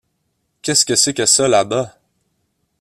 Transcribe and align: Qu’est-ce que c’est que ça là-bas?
Qu’est-ce 0.63 0.83
que 0.83 0.95
c’est 0.95 1.13
que 1.13 1.27
ça 1.27 1.47
là-bas? 1.47 1.95